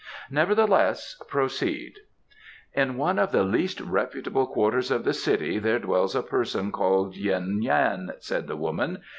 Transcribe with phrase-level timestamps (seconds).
[0.31, 1.99] "Nevertheless, proceed."
[2.73, 7.15] "In one of the least reputable quarters of the city there dwells a person called
[7.15, 9.03] Yuen Yan," said the woman.